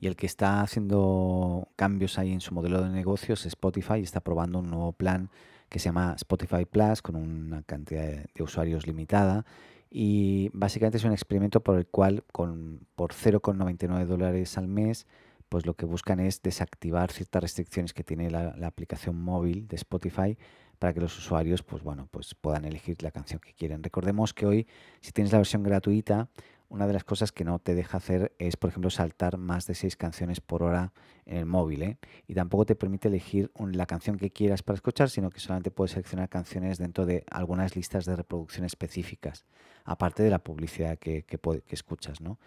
Y 0.00 0.06
el 0.06 0.16
que 0.16 0.26
está 0.26 0.60
haciendo 0.60 1.68
cambios 1.76 2.18
ahí 2.18 2.32
en 2.32 2.40
su 2.40 2.54
modelo 2.54 2.82
de 2.82 2.90
negocios 2.90 3.40
es 3.40 3.46
Spotify 3.46 4.00
está 4.00 4.20
probando 4.20 4.58
un 4.58 4.70
nuevo 4.70 4.92
plan 4.92 5.30
que 5.68 5.78
se 5.78 5.86
llama 5.86 6.14
Spotify 6.16 6.64
Plus 6.64 7.02
con 7.02 7.16
una 7.16 7.62
cantidad 7.62 8.04
de 8.34 8.42
usuarios 8.42 8.86
limitada. 8.86 9.44
Y 9.90 10.50
básicamente 10.52 10.98
es 10.98 11.04
un 11.04 11.12
experimento 11.12 11.60
por 11.60 11.78
el 11.78 11.86
cual 11.86 12.24
con, 12.32 12.86
por 12.96 13.12
0,99 13.12 14.04
dólares 14.04 14.58
al 14.58 14.68
mes 14.68 15.06
pues 15.48 15.64
lo 15.64 15.74
que 15.74 15.86
buscan 15.86 16.20
es 16.20 16.42
desactivar 16.42 17.12
ciertas 17.12 17.42
restricciones 17.42 17.94
que 17.94 18.02
tiene 18.02 18.30
la, 18.30 18.56
la, 18.56 18.66
aplicación 18.66 19.20
móvil 19.20 19.68
de 19.68 19.76
Spotify 19.76 20.36
para 20.78 20.92
que 20.92 21.00
los 21.00 21.16
usuarios 21.16 21.62
pues 21.62 21.82
bueno 21.82 22.08
pues 22.10 22.34
puedan 22.34 22.64
elegir 22.64 23.02
la 23.02 23.10
canción 23.10 23.40
que 23.40 23.54
quieren. 23.54 23.82
Recordemos 23.82 24.34
que 24.34 24.46
hoy 24.46 24.66
si 25.00 25.12
tienes 25.12 25.32
la 25.32 25.38
versión 25.38 25.62
gratuita 25.62 26.28
una 26.68 26.86
de 26.86 26.92
las 26.92 27.04
cosas 27.04 27.32
que 27.32 27.44
no 27.44 27.58
te 27.58 27.74
deja 27.74 27.98
hacer 27.98 28.34
es, 28.38 28.56
por 28.56 28.70
ejemplo, 28.70 28.90
saltar 28.90 29.36
más 29.38 29.66
de 29.66 29.74
seis 29.74 29.96
canciones 29.96 30.40
por 30.40 30.62
hora 30.62 30.92
en 31.24 31.38
el 31.38 31.46
móvil. 31.46 31.82
¿eh? 31.82 31.98
Y 32.26 32.34
tampoco 32.34 32.66
te 32.66 32.74
permite 32.74 33.08
elegir 33.08 33.50
la 33.58 33.86
canción 33.86 34.16
que 34.16 34.30
quieras 34.30 34.62
para 34.62 34.74
escuchar, 34.74 35.10
sino 35.10 35.30
que 35.30 35.40
solamente 35.40 35.70
puedes 35.70 35.92
seleccionar 35.92 36.28
canciones 36.28 36.78
dentro 36.78 37.06
de 37.06 37.24
algunas 37.30 37.76
listas 37.76 38.04
de 38.04 38.16
reproducción 38.16 38.64
específicas, 38.64 39.44
aparte 39.84 40.22
de 40.22 40.30
la 40.30 40.40
publicidad 40.40 40.98
que, 40.98 41.22
que, 41.24 41.38
escuchas. 41.70 42.20
¿no? 42.20 42.38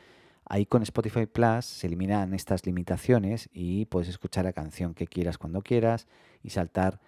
Ahí 0.46 0.66
con 0.66 0.84
Spotify 0.84 1.26
Plus 1.26 1.66
se 1.66 1.88
eliminan 1.88 2.34
estas 2.34 2.66
limitaciones 2.66 3.50
y 3.54 3.86
puedes 3.86 4.10
escuchar 4.10 4.46
la 4.46 4.54
canción 4.54 4.94
que 4.94 5.08
quieras 5.08 5.38
cuando 5.38 5.62
quieras 5.62 6.08
y 6.44 6.50
saltar 6.50 7.00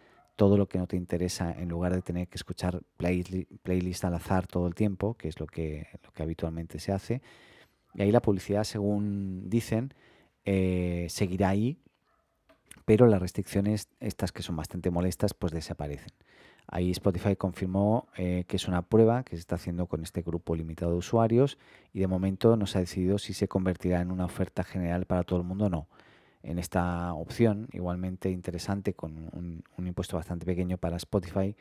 todo 0.42 0.58
lo 0.58 0.68
que 0.68 0.80
no 0.80 0.88
te 0.88 0.98
interesa 0.98 1.52
en 1.56 1.70
lugar 1.70 1.94
de 1.94 2.02
tener 2.02 2.28
que 2.28 2.36
escuchar 2.36 2.82
playlist 2.98 4.06
al 4.06 4.16
azar 4.16 4.48
todo 4.48 4.66
el 4.66 4.74
tiempo, 4.74 5.14
que 5.14 5.28
es 5.28 5.40
lo 5.40 5.46
que, 5.46 5.86
lo 6.04 6.12
que 6.12 6.24
habitualmente 6.24 6.80
se 6.80 6.92
hace. 6.92 7.22
Y 7.94 8.02
ahí 8.02 8.12
la 8.12 8.24
publicidad, 8.24 8.64
según 8.64 9.52
dicen, 9.52 9.94
eh, 10.44 11.06
seguirá 11.10 11.50
ahí, 11.50 11.78
pero 12.86 13.06
las 13.06 13.22
restricciones, 13.22 13.88
estas 14.00 14.32
que 14.32 14.42
son 14.42 14.56
bastante 14.56 14.90
molestas, 14.90 15.36
pues 15.36 15.54
desaparecen. 15.54 16.12
Ahí 16.66 16.90
Spotify 16.90 17.36
confirmó 17.36 18.08
eh, 18.18 18.46
que 18.48 18.56
es 18.56 18.68
una 18.68 18.82
prueba 18.82 19.24
que 19.24 19.36
se 19.36 19.42
está 19.42 19.58
haciendo 19.58 19.86
con 19.86 20.02
este 20.02 20.24
grupo 20.24 20.56
limitado 20.56 20.94
de 20.94 20.98
usuarios 20.98 21.60
y 21.94 22.00
de 22.00 22.08
momento 22.08 22.58
no 22.58 22.66
se 22.66 22.80
ha 22.80 22.82
decidido 22.82 23.20
si 23.20 23.34
se 23.36 23.48
convertirá 23.48 24.02
en 24.02 24.10
una 24.10 24.26
oferta 24.26 24.64
general 24.64 25.06
para 25.06 25.24
todo 25.24 25.40
el 25.40 25.46
mundo 25.46 25.66
o 25.66 25.70
no 25.70 25.88
en 26.44 26.60
esta 26.60 27.14
opción, 27.14 27.68
igualmente 27.72 28.30
interesante, 28.30 28.94
con 28.94 29.30
un, 29.34 29.64
impuesto 29.78 30.18
bastante 30.18 30.46
pequeño 30.46 30.78
para 30.78 30.98
Spotify, 30.98 31.56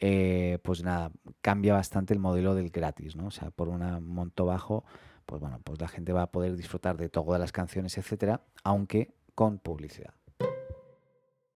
eh, 0.00 0.58
pues 0.62 0.82
nada, 0.82 1.10
cambia 1.40 1.74
bastante 1.74 2.14
el 2.14 2.20
modelo 2.20 2.54
del 2.54 2.70
gratis, 2.70 3.16
¿no? 3.16 3.26
O 3.26 3.30
sea, 3.30 3.50
por 3.50 3.68
un 3.68 3.82
monto 4.04 4.46
bajo, 4.46 4.84
pues 5.26 5.40
bueno, 5.40 5.60
pues 5.64 5.80
la 5.80 5.88
gente 5.88 6.12
va 6.12 6.22
a 6.22 6.30
poder 6.30 6.56
disfrutar 6.56 6.96
de 6.96 7.08
todas 7.08 7.40
las 7.40 7.52
canciones, 7.52 7.98
etcétera, 7.98 8.42
aunque 8.64 9.12
con 9.34 9.58
publicidad. 9.58 10.17